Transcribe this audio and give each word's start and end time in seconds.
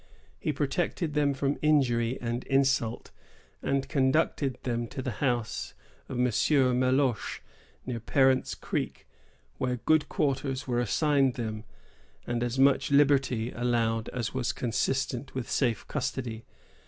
He 0.39 0.51
protected 0.51 1.13
them 1.13 1.35
from 1.35 1.59
injury 1.61 2.17
and 2.19 2.43
insult, 2.45 3.11
and 3.61 3.87
conducted 3.87 4.57
them 4.63 4.87
to 4.87 4.99
the 4.99 5.11
house 5.21 5.75
of 6.09 6.17
M. 6.17 6.23
Meloche, 6.23 7.41
near 7.85 7.99
Parent's 7.99 8.55
Creek, 8.55 9.07
where 9.59 9.75
good 9.75 10.09
quarters 10.09 10.67
were 10.67 10.79
assigned 10.79 11.35
them, 11.35 11.65
and 12.25 12.41
as 12.41 12.57
much 12.57 12.89
liberty 12.89 13.51
allowed 13.51 14.09
as 14.09 14.33
was 14.33 14.53
consistent 14.53 15.35
with 15.35 15.47
safe 15.47 15.87
custody. 15.87 16.45